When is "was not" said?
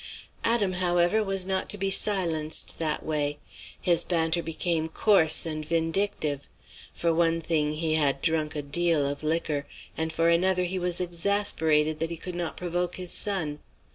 1.23-1.69